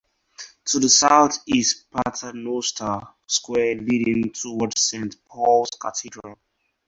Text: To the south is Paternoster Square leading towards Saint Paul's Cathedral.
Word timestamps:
To 0.65 0.79
the 0.79 0.89
south 0.89 1.37
is 1.45 1.85
Paternoster 1.91 3.01
Square 3.27 3.75
leading 3.83 4.31
towards 4.33 4.81
Saint 4.81 5.23
Paul's 5.25 5.69
Cathedral. 5.79 6.39